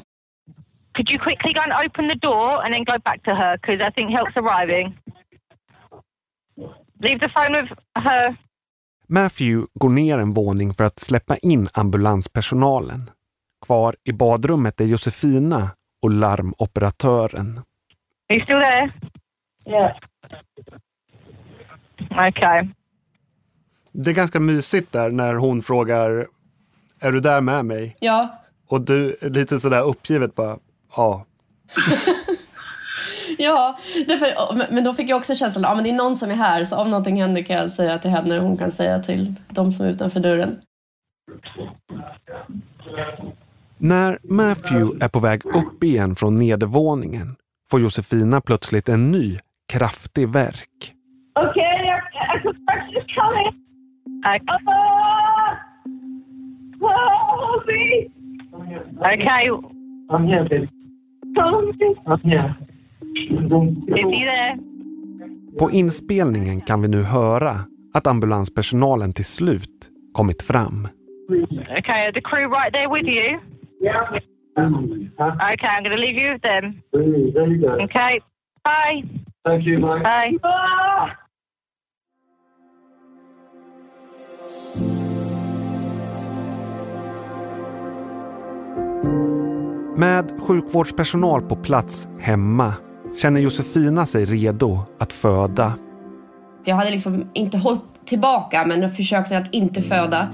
Could 0.94 1.10
you 1.10 1.18
quickly 1.18 1.52
go 1.52 1.60
and 1.60 1.72
open 1.86 2.08
the 2.08 2.18
door 2.26 2.62
and 2.64 2.74
then 2.74 2.84
go 2.84 2.98
back 3.04 3.22
to 3.22 3.30
her 3.30 3.56
because 3.56 3.88
I 3.88 3.92
think 3.92 4.10
help's 4.10 4.36
arriving. 4.36 4.98
Leave 7.00 7.18
the 7.20 7.28
phone 7.34 7.62
with 7.62 7.72
her. 7.94 8.43
Matthew 9.14 9.66
går 9.74 9.88
ner 9.90 10.18
en 10.18 10.34
våning 10.34 10.74
för 10.74 10.84
att 10.84 10.98
släppa 10.98 11.36
in 11.36 11.68
ambulanspersonalen. 11.72 13.10
Kvar 13.66 13.96
i 14.04 14.12
badrummet 14.12 14.80
är 14.80 14.84
Josefina 14.84 15.70
och 16.02 16.10
larmoperatören. 16.10 17.60
Are 18.28 18.36
you 18.36 18.44
still 18.44 18.56
there? 18.56 18.92
Yeah. 19.66 19.96
Okay. 22.28 22.68
Det 23.92 24.10
är 24.10 24.14
ganska 24.14 24.40
mysigt 24.40 24.92
där 24.92 25.10
när 25.10 25.34
hon 25.34 25.62
frågar 25.62 26.26
Är 27.00 27.12
du 27.12 27.20
där 27.20 27.40
med 27.40 27.64
mig? 27.64 27.96
Ja, 28.00 28.42
Och 28.68 28.80
du 28.80 29.16
är 29.20 29.30
lite 29.30 29.58
sådär 29.58 29.82
uppgivet 29.82 30.34
bara 30.34 30.58
Ja. 30.96 31.24
ja 33.48 33.78
därför, 34.06 34.54
men- 34.70 34.84
då 34.84 34.92
fick 34.94 35.10
jag 35.10 35.16
också 35.16 35.34
känslan 35.34 35.64
att 35.64 35.78
ah, 35.78 35.82
det 35.82 35.90
är 35.90 35.92
någon 35.92 36.16
som 36.16 36.30
är 36.30 36.34
här, 36.34 36.64
så 36.64 36.76
om 36.76 36.90
någonting 36.90 37.20
händer 37.20 37.42
kan 37.42 37.56
jag 37.56 37.70
säga 37.70 37.98
till 37.98 38.10
henne 38.10 38.38
och 38.38 38.44
hon 38.44 38.56
kan 38.56 38.70
säga 38.70 39.02
till 39.02 39.34
de 39.48 39.70
som 39.72 39.86
är 39.86 39.90
utanför 39.90 40.20
dörren. 40.20 40.60
När 43.78 44.18
Matthew 44.22 45.04
är 45.04 45.08
på 45.08 45.18
väg 45.18 45.46
upp 45.46 45.84
igen 45.84 46.14
från 46.14 46.34
nedervåningen 46.34 47.36
får 47.70 47.80
Josefina 47.80 48.40
plötsligt 48.40 48.88
en 48.88 49.10
ny 49.10 49.38
kraftig 49.72 50.28
värk. 50.28 50.94
Okay, 51.38 51.62
I, 51.62 52.00
I 52.36 53.04
coming. 53.14 53.64
Okay. 54.18 54.40
Ah! 54.48 55.56
Help 56.80 57.66
me! 57.66 58.10
Okay. 58.98 59.48
I'm 60.10 60.26
here, 60.28 60.44
me! 60.44 60.68
I'm 62.06 62.20
here. 62.20 62.56
På 65.58 65.70
inspelningen 65.70 66.60
kan 66.60 66.82
vi 66.82 66.88
nu 66.88 67.02
höra 67.02 67.54
att 67.94 68.06
ambulanspersonalen 68.06 69.12
till 69.12 69.24
slut 69.24 69.90
kommit 70.12 70.42
fram. 70.42 70.88
Okay. 71.78 72.12
The 72.12 72.20
crew 72.20 72.50
right 72.50 72.72
there 72.72 72.88
with 72.88 73.08
you? 73.08 73.38
Yeah. 73.80 74.12
Okay. 74.12 74.20
I'm 74.56 75.82
going 75.82 75.96
to 75.96 75.96
leave 75.96 76.16
you 76.16 76.32
with 76.32 76.42
them. 76.42 76.82
Okay. 77.84 78.20
Bye. 78.64 79.02
Thank 79.44 79.66
you, 79.66 79.78
Mike. 79.78 80.02
Bye. 80.42 81.10
Med 89.96 90.40
sjukvårdspersonal 90.40 91.42
på 91.42 91.56
plats 91.56 92.08
hemma 92.20 92.74
känner 93.16 93.40
Josefina 93.40 94.06
sig 94.06 94.24
redo 94.24 94.80
att 94.98 95.12
föda. 95.12 95.74
Jag 96.64 96.76
hade 96.76 96.90
liksom 96.90 97.30
inte 97.32 97.58
hållit 97.58 97.82
tillbaka 98.06 98.66
men 98.66 98.82
jag 98.82 98.96
försökte 98.96 99.38
att 99.38 99.54
inte 99.54 99.82
föda. 99.82 100.28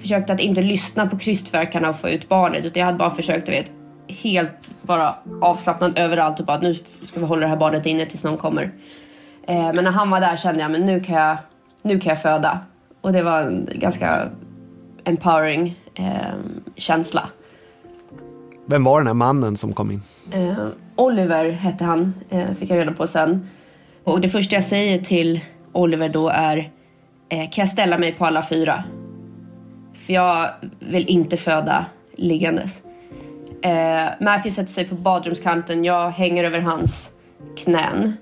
Försökte 0.00 0.32
att 0.32 0.40
inte 0.40 0.62
lyssna 0.62 1.06
på 1.06 1.18
krystverkarna 1.18 1.88
och 1.88 1.96
få 1.96 2.08
ut 2.08 2.28
barnet. 2.28 2.64
Utan 2.64 2.80
jag 2.80 2.86
hade 2.86 2.98
bara 2.98 3.10
försökt 3.10 3.48
att 3.48 3.54
vet, 3.54 3.70
helt 4.08 4.50
vara 4.82 5.14
avslappnad 5.40 5.98
överallt 5.98 6.40
och 6.40 6.46
bara 6.46 6.58
nu 6.58 6.74
ska 6.74 7.20
vi 7.20 7.26
hålla 7.26 7.40
det 7.40 7.48
här 7.48 7.56
barnet 7.56 7.86
inne 7.86 8.06
tills 8.06 8.24
någon 8.24 8.36
kommer. 8.36 8.72
Eh, 9.46 9.72
men 9.72 9.84
när 9.84 9.90
han 9.90 10.10
var 10.10 10.20
där 10.20 10.36
kände 10.36 10.60
jag 10.60 10.70
men 10.70 10.86
nu 10.86 11.00
kan 11.00 11.14
jag, 11.14 11.36
nu 11.82 12.00
kan 12.00 12.08
jag 12.08 12.22
föda. 12.22 12.58
Och 13.00 13.12
det 13.12 13.22
var 13.22 13.42
en 13.42 13.68
ganska 13.74 14.28
empowering 15.04 15.74
eh, 15.94 16.34
känsla. 16.76 17.28
Vem 18.66 18.84
var 18.84 19.00
den 19.00 19.06
här 19.06 19.14
mannen 19.14 19.56
som 19.56 19.72
kom 19.72 19.90
in? 19.90 20.02
Eh, 20.32 20.66
Oliver 20.96 21.50
hette 21.50 21.84
han, 21.84 22.14
eh, 22.30 22.52
fick 22.58 22.70
jag 22.70 22.76
reda 22.76 22.92
på 22.92 23.06
sen. 23.06 23.48
Och 24.04 24.20
det 24.20 24.28
första 24.28 24.56
jag 24.56 24.64
säger 24.64 24.98
till 24.98 25.40
Oliver 25.72 26.08
då 26.08 26.28
är, 26.28 26.70
eh, 27.28 27.50
kan 27.50 27.62
jag 27.62 27.68
ställa 27.68 27.98
mig 27.98 28.12
på 28.12 28.26
alla 28.26 28.42
fyra? 28.42 28.84
För 29.94 30.12
jag 30.12 30.48
vill 30.78 31.06
inte 31.08 31.36
föda 31.36 31.86
liggandes. 32.16 32.82
Eh, 33.62 34.04
Matthew 34.20 34.50
sätter 34.50 34.72
sig 34.72 34.88
på 34.88 34.94
badrumskanten, 34.94 35.84
jag 35.84 36.10
hänger 36.10 36.44
över 36.44 36.60
hans 36.60 37.10
knän. 37.56 38.16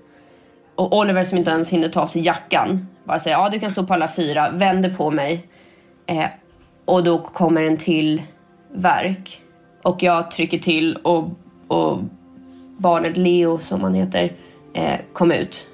Och 0.75 0.99
Oliver 0.99 1.25
som 1.25 1.39
inte 1.39 1.51
ens 1.51 1.69
hinner 1.69 1.89
ta 1.89 2.03
av 2.03 2.07
sig 2.07 2.23
jackan 2.23 2.87
bara 3.05 3.19
säger 3.19 3.37
ja 3.37 3.49
du 3.49 3.61
kan 3.61 3.71
stå 3.71 3.87
på 3.87 3.95
alla 3.95 4.09
fyra, 4.09 4.51
vänder 4.51 4.91
på 4.91 5.11
mig. 5.11 5.47
Eh, 6.07 6.25
och 6.85 7.05
då 7.05 7.19
kommer 7.19 7.63
en 7.63 7.77
till 7.77 8.23
verk. 8.75 9.43
Och 9.83 10.03
jag 10.03 10.31
trycker 10.31 10.59
till 10.59 10.97
och, 10.97 11.31
och 11.69 11.99
barnet 12.79 13.17
Leo 13.17 13.59
som 13.59 13.81
han 13.83 13.95
heter 13.95 14.33
eh, 14.73 14.99
kom 15.13 15.33
ut 15.33 15.69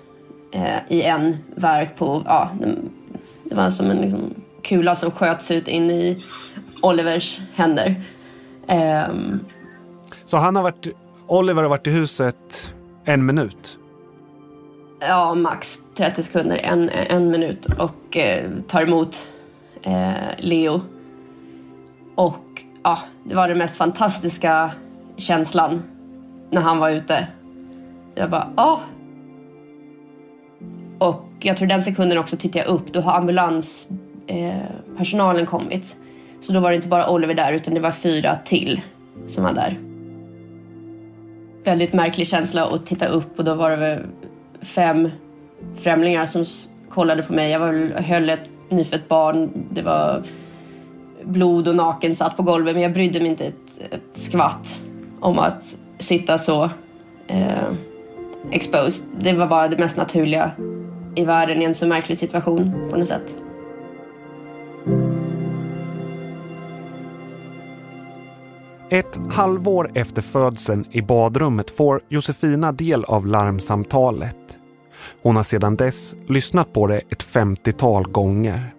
eh, 0.53 0.79
i 0.89 1.03
en 1.03 1.37
verk 1.55 1.97
på, 1.97 2.23
ja, 2.25 2.51
det 3.45 3.55
var 3.55 3.71
som 3.71 3.91
en 3.91 3.97
liksom, 3.97 4.35
kula 4.63 4.95
som 4.95 5.11
sköts 5.11 5.51
ut 5.51 5.69
in 5.69 5.91
i 5.91 6.25
Olivers 6.83 7.41
händer. 7.55 7.95
Ehm, 8.67 9.41
Så 10.25 10.37
han 10.37 10.57
har 10.57 10.63
varit, 10.63 10.87
Oliver 11.27 11.63
har 11.63 11.69
varit 11.71 11.87
i 11.87 11.91
huset 11.91 12.73
en 13.05 13.27
minut. 13.27 13.79
ja, 15.01 15.35
max 15.35 15.79
30 15.97 16.23
sekunder, 16.23 16.57
en, 16.57 16.89
en 16.89 17.31
minut 17.31 17.67
och 17.79 18.17
eh, 18.17 18.51
tar 18.67 18.83
emot 18.83 19.27
eh, 19.83 20.13
Leo. 20.39 20.81
Och 22.15 22.63
ja, 22.87 22.99
det 23.25 23.35
var 23.35 23.49
den 23.49 23.59
mest 23.59 23.76
fantastiska 23.76 24.73
känslan 25.16 25.83
när 26.50 26.61
han 26.61 26.78
var 26.78 26.90
ute. 26.90 27.26
Jag 28.14 28.31
bara, 28.31 28.49
åh! 28.57 28.78
Och 30.99 31.25
jag 31.40 31.57
tror 31.57 31.69
den 31.69 31.83
sekunden 31.83 32.19
också 32.19 32.37
tittade 32.37 32.64
jag 32.64 32.75
upp, 32.75 32.93
då 32.93 33.00
har 33.00 33.12
ambulanspersonalen 33.12 35.43
eh, 35.43 35.49
kommit. 35.49 35.97
Så 36.40 36.52
då 36.52 36.61
var 36.61 36.71
det 36.71 36.76
inte 36.76 36.88
bara 36.88 37.11
Oliver 37.11 37.35
där 37.35 37.52
utan 37.52 37.75
det 37.75 37.81
var 37.81 37.90
fyra 37.90 38.38
till 38.45 38.81
som 39.26 39.45
var 39.45 39.52
där. 39.52 39.81
Väldigt 41.64 41.93
märklig 41.93 42.26
känsla 42.26 42.64
att 42.64 42.87
titta 42.87 43.07
upp 43.07 43.38
och 43.38 43.45
då 43.45 43.55
var 43.55 43.71
det 43.71 43.76
väl 43.76 44.07
fem 44.62 45.11
främlingar 45.78 46.26
som 46.26 46.45
kollade 46.88 47.23
på 47.23 47.33
mig. 47.33 47.50
Jag 47.50 47.61
var, 47.61 48.02
höll 48.02 48.31
ett 48.31 48.40
nyfött 48.69 49.09
barn. 49.09 49.50
Det 49.71 49.83
var 49.83 50.23
blod 51.26 51.68
och 51.68 51.76
naken 51.76 52.16
satt 52.16 52.37
på 52.37 52.42
golvet 52.42 52.75
men 52.75 52.83
jag 52.83 52.92
brydde 52.92 53.21
mig 53.21 53.28
inte 53.28 53.47
ett, 53.47 53.78
ett 53.90 54.21
skvatt 54.21 54.83
om 55.21 55.38
att 55.38 55.76
sitta 55.99 56.38
så 56.38 56.71
eh, 57.26 57.73
exposed. 58.50 59.06
Det 59.18 59.33
var 59.33 59.47
bara 59.47 59.68
det 59.68 59.78
mest 59.78 59.97
naturliga 59.97 60.50
i 61.14 61.25
världen 61.25 61.62
i 61.62 61.64
en 61.64 61.75
så 61.75 61.87
märklig 61.87 62.18
situation 62.18 62.88
på 62.90 62.97
något 62.97 63.09
sätt. 63.09 63.37
Ett 68.90 69.18
halvår 69.30 69.90
efter 69.95 70.23
födseln 70.23 70.85
i 70.90 71.02
badrummet 71.02 71.71
får 71.71 72.00
Josefina 72.09 72.73
del 72.73 73.04
av 73.04 73.26
larmsamtalet. 73.26 74.59
Hon 75.23 75.37
har 75.37 75.42
sedan 75.42 75.76
dess 75.76 76.14
lyssnat 76.28 76.73
på 76.73 76.87
det 76.87 76.99
ett 76.99 77.25
50-tal 77.25 78.09
gånger. 78.09 78.75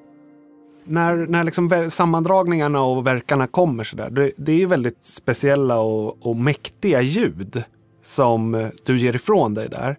När, 0.87 1.15
när 1.15 1.43
liksom 1.43 1.89
sammandragningarna 1.89 2.81
och 2.81 3.07
verkarna 3.07 3.47
kommer 3.47 3.83
sådär, 3.83 4.09
det, 4.09 4.31
det 4.37 4.51
är 4.51 4.57
ju 4.57 4.65
väldigt 4.65 5.05
speciella 5.05 5.79
och, 5.79 6.27
och 6.27 6.35
mäktiga 6.35 7.01
ljud 7.01 7.63
som 8.01 8.55
eh, 8.55 8.67
du 8.85 8.97
ger 8.97 9.15
ifrån 9.15 9.53
dig 9.53 9.69
där. 9.69 9.97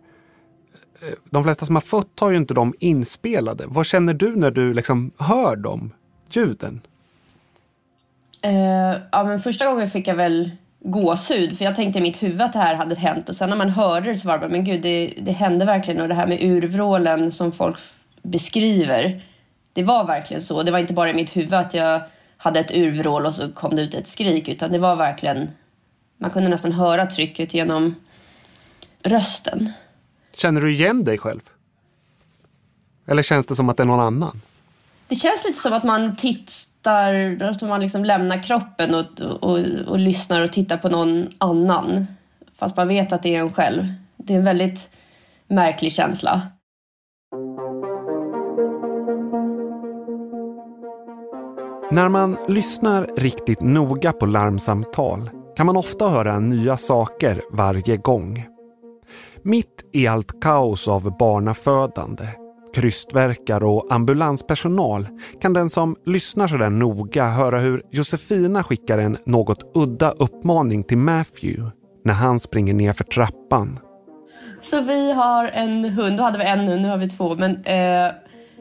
Eh, 1.03 1.15
de 1.31 1.45
flesta 1.45 1.67
som 1.67 1.77
har 1.77 1.81
fött 1.81 2.21
har 2.21 2.31
ju 2.31 2.37
inte 2.37 2.55
de 2.55 2.75
inspelade. 2.79 3.65
Vad 3.67 3.87
känner 3.87 4.15
du 4.15 4.37
när 4.37 4.51
du 4.51 4.75
liksom 4.75 5.11
hör 5.19 5.57
de 5.57 5.93
ljuden? 6.31 6.81
Uh, 8.47 9.01
ja, 9.13 9.25
men 9.25 9.41
första 9.41 9.67
gången 9.67 9.91
fick 9.91 10.07
jag 10.07 10.15
väl 10.15 10.51
gåshud 10.81 11.59
för 11.59 11.65
jag 11.65 11.77
tänkte 11.77 11.99
i 11.99 12.03
mitt 12.03 12.23
huvud 12.23 12.41
att 12.41 12.53
det 12.53 12.59
här 12.59 12.75
hade 12.75 12.95
hänt 12.95 13.29
och 13.29 13.37
sen 13.37 13.51
när 13.51 13.57
man 13.57 13.71
hörde 13.71 14.11
det 14.11 14.17
så 14.17 14.29
var 14.29 14.35
det 14.35 14.41
bara, 14.41 14.51
men 14.51 14.65
gud 14.65 14.83
det, 14.83 15.15
det 15.23 15.33
hände 15.33 15.65
verkligen 15.65 16.01
och 16.01 16.09
det 16.09 16.15
här 16.15 16.27
med 16.27 16.43
urvrålen 16.43 17.33
som 17.33 17.53
folk 17.53 17.79
beskriver 18.23 19.23
det 19.79 19.85
var 19.85 20.05
verkligen 20.05 20.45
så. 20.45 20.63
Det 20.63 20.71
var 20.71 20.79
inte 20.79 20.93
bara 20.93 21.11
i 21.11 21.15
mitt 21.15 21.37
huvud 21.37 21.55
att 21.55 21.75
jag 21.75 22.01
hade 22.37 22.61
ett 22.61 22.71
urvrål 22.71 23.27
och 23.27 23.35
så 23.35 23.53
kom 23.53 23.77
det 23.77 23.83
ut 23.83 23.95
ett 23.95 24.09
skrik 24.09 24.49
utan 24.49 24.73
det 24.73 24.79
var 24.79 24.97
verkligen, 24.97 25.51
man 26.17 26.31
kunde 26.31 26.49
nästan 26.49 26.73
höra 26.73 27.07
trycket 27.07 27.55
genom 27.55 27.95
rösten. 29.03 29.73
Känner 30.35 30.61
du 30.61 30.73
igen 30.73 31.05
dig 31.05 31.19
själv? 31.19 31.41
Eller 33.07 33.23
känns 33.23 33.47
det 33.47 33.55
som 33.55 33.69
att 33.69 33.77
det 33.77 33.83
är 33.83 33.87
någon 33.87 34.01
annan? 34.01 34.41
Det 35.09 35.17
känns 35.17 35.45
lite 35.45 35.59
som 35.61 35.73
att 35.73 35.85
man 35.85 36.17
tittar, 36.17 37.43
att 37.43 37.63
man 37.63 37.81
liksom 37.81 38.05
lämnar 38.05 38.43
kroppen 38.43 38.95
och, 38.95 39.21
och, 39.21 39.59
och 39.87 39.99
lyssnar 39.99 40.43
och 40.43 40.53
tittar 40.53 40.77
på 40.77 40.89
någon 40.89 41.29
annan. 41.39 42.07
Fast 42.57 42.77
man 42.77 42.89
vet 42.89 43.13
att 43.13 43.23
det 43.23 43.37
är 43.37 43.41
en 43.41 43.53
själv. 43.53 43.85
Det 44.17 44.35
är 44.35 44.39
en 44.39 44.45
väldigt 44.45 44.91
märklig 45.47 45.93
känsla. 45.93 46.43
När 51.91 52.09
man 52.09 52.37
lyssnar 52.49 53.07
riktigt 53.17 53.61
noga 53.61 54.13
på 54.13 54.27
larmsamtal 54.27 55.31
kan 55.57 55.67
man 55.67 55.77
ofta 55.77 56.09
höra 56.09 56.39
nya 56.39 56.77
saker 56.77 57.43
varje 57.53 57.97
gång. 57.97 58.47
Mitt 59.43 59.85
i 59.93 60.07
allt 60.07 60.41
kaos 60.41 60.89
av 60.89 61.19
barnafödande, 61.19 62.25
krystverkar 62.75 63.65
och 63.65 63.87
ambulanspersonal 63.91 65.09
kan 65.41 65.53
den 65.53 65.71
som 65.71 65.97
lyssnar 66.07 66.47
sådär 66.47 66.71
noga 66.71 67.27
höra 67.29 67.61
hur 67.61 67.83
Josefina 67.91 68.63
skickar 68.63 68.99
en 68.99 69.19
något 69.27 69.71
udda 69.75 70.11
uppmaning 70.11 70.85
till 70.85 70.99
Matthew 70.99 71.71
när 72.05 72.15
han 72.15 72.41
springer 72.41 72.75
ner 72.75 72.93
för 72.93 73.05
trappan. 73.05 73.79
Så 74.63 74.81
vi 74.81 75.13
har 75.13 75.45
en 75.45 75.85
hund, 75.85 76.19
då 76.19 76.25
hade 76.25 76.39
vi 76.39 76.45
en 76.45 76.61
hund, 76.61 76.83
nu 76.83 76.89
har 76.89 76.99
vi 76.99 77.09
två. 77.09 77.35
Men 77.35 77.65
eh, 77.65 78.13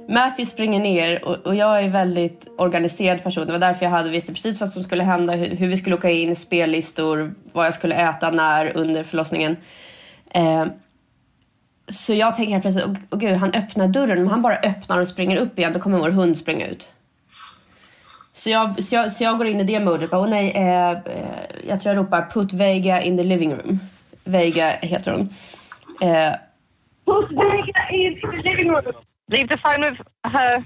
Matthew 0.10 0.46
springer 0.46 0.80
ner 0.80 1.26
och, 1.26 1.48
och, 1.48 1.56
jag 1.56 1.84
är 1.84 1.90
väldigt 1.90 2.48
organiserad 2.58 3.24
person. 3.24 3.46
Det 3.46 3.52
var 3.52 3.60
därför 3.60 3.86
jag 3.86 3.92
hade 3.92 4.10
visste 4.10 4.34
precis 4.34 4.60
vad 4.60 4.70
som 4.70 4.84
skulle 4.84 5.04
hända, 5.04 5.34
hur, 5.34 5.56
hur 5.56 5.68
vi 5.68 5.78
skulle 5.78 5.96
åka 5.96 6.10
in, 6.10 6.36
spellistor, 6.36 7.34
vad 7.54 7.66
jag 7.66 7.74
skulle 7.74 7.96
äta, 7.96 8.32
när, 8.32 8.78
under 8.78 9.04
förlossningen. 9.04 9.58
Eh, 10.30 10.66
så 11.88 12.14
jag 12.14 12.36
tänker 12.36 12.52
helt 12.52 12.64
plötsligt, 12.64 12.86
åh 12.86 12.94
oh, 13.12 13.20
gud, 13.20 13.32
han 13.32 13.54
öppnar 13.54 13.88
dörren, 13.88 14.22
Om 14.22 14.28
han 14.28 14.42
bara 14.42 14.56
öppnar 14.56 15.00
och 15.00 15.08
springer 15.08 15.38
upp 15.38 15.60
igen, 15.60 15.74
då 15.74 15.80
kommer 15.80 15.98
vår 15.98 16.10
hund 16.10 16.38
springa 16.38 16.68
ut. 16.68 16.94
Så 18.34 18.50
jag, 18.50 18.84
så 18.84 18.96
jag, 18.96 19.14
så 19.14 19.24
jag 19.24 19.38
går 19.38 19.48
in 19.48 19.60
i 19.60 19.64
det 19.64 19.80
modet, 19.80 20.10
åh 20.14 20.24
oh, 20.24 20.30
nej, 20.30 20.52
eh, 20.56 20.92
eh, 20.92 20.98
jag 21.68 21.82
tror 21.82 21.96
jag 21.96 22.04
ropar 22.04 22.30
put 22.32 22.54
Vega 22.54 23.02
in 23.02 23.18
the 23.18 23.24
living 23.24 23.52
room. 23.52 23.80
Vega 24.24 24.70
heter 24.82 25.12
hon. 25.12 25.30
Eh, 26.02 26.34
put 27.06 27.32
Vega 27.32 27.90
in 27.92 28.22
the 28.22 28.50
living 28.50 28.70
room. 28.72 28.94
Leave 29.30 29.50
the 29.50 29.58
phone 29.58 29.82
with 29.82 30.00
her. 30.24 30.66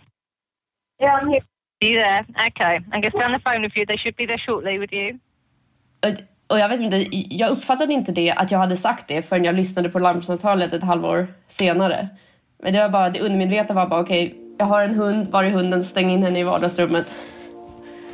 Yeah, 0.99 1.15
I'm 1.15 1.27
here. 1.29 1.41
Are 1.81 1.87
you 1.87 1.97
there? 1.97 2.25
Okay. 2.47 2.79
To 2.79 3.09
stay 3.09 3.23
on 3.23 3.31
the 3.31 3.39
phone 3.39 3.61
with 3.63 3.75
you. 3.75 3.85
They 3.85 3.97
should 3.97 4.15
be 4.15 4.25
there 4.27 4.41
shortly 4.47 4.77
with 4.77 4.93
you. 4.93 5.19
Och 6.47 6.59
jag 6.59 6.69
vet 6.69 6.79
inte, 6.79 7.07
jag 7.35 7.49
uppfattade 7.49 7.93
inte 7.93 8.11
det 8.11 8.31
att 8.31 8.51
jag 8.51 8.59
hade 8.59 8.75
sagt 8.75 9.07
det 9.07 9.21
förrän 9.21 9.43
jag 9.43 9.55
lyssnade 9.55 9.89
på 9.89 9.99
larmsamtalet 9.99 10.73
ett 10.73 10.83
halvår 10.83 11.27
senare. 11.47 12.07
Men 12.63 12.73
det 12.73 12.79
var 12.81 12.89
bara, 12.89 13.09
det 13.09 13.19
undermedvetna 13.19 13.75
var 13.75 13.87
bara 13.87 14.01
okej, 14.01 14.27
okay, 14.27 14.39
jag 14.57 14.65
har 14.65 14.83
en 14.83 14.95
hund, 14.95 15.27
var 15.31 15.43
är 15.43 15.49
hunden? 15.49 15.83
Stäng 15.83 16.11
in 16.11 16.23
henne 16.23 16.39
i 16.39 16.43
vardagsrummet. 16.43 17.15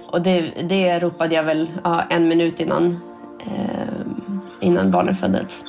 Och 0.08 0.22
det, 0.22 0.42
det 0.70 1.00
ropade 1.00 1.36
jag 1.36 1.44
väl 1.44 1.72
ja, 1.84 2.04
en 2.10 2.28
minut 2.28 2.60
innan, 2.60 2.86
eh, 3.46 4.06
innan 4.62 4.92
barnet 4.92 5.20
föddes. 5.20 5.64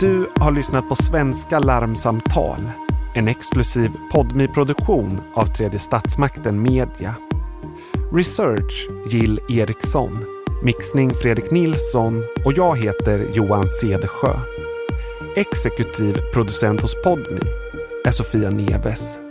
Du 0.00 0.26
har 0.36 0.50
lyssnat 0.50 0.88
på 0.88 0.94
Svenska 0.96 1.58
larmsamtal, 1.58 2.70
en 3.14 3.28
exklusiv 3.28 3.90
podmi 4.12 4.48
produktion 4.48 5.20
av 5.34 5.46
Tredje 5.46 5.78
Statsmakten 5.78 6.62
Media. 6.62 7.14
Research 8.12 8.88
Jill 9.08 9.40
Eriksson, 9.50 10.18
mixning 10.62 11.10
Fredrik 11.14 11.50
Nilsson 11.50 12.24
och 12.44 12.52
jag 12.52 12.78
heter 12.78 13.28
Johan 13.32 13.68
Cedersjö. 13.68 14.34
Exekutiv 15.36 16.16
producent 16.34 16.80
hos 16.80 17.02
Podmi 17.04 17.40
är 18.04 18.10
Sofia 18.10 18.50
Neves. 18.50 19.25